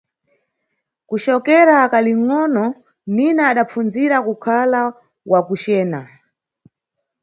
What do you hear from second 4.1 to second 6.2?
kukhala wa kucena.